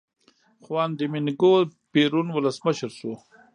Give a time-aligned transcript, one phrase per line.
[0.63, 1.53] خوان دومینګو
[1.91, 3.13] پېرون ولسمشر شو.